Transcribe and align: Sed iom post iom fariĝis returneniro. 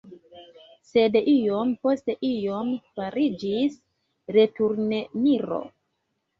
Sed 0.91 1.17
iom 1.33 1.73
post 1.83 2.09
iom 2.31 2.73
fariĝis 2.97 3.79
returneniro. 4.41 5.65